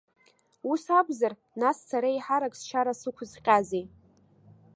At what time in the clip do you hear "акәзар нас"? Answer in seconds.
0.99-1.77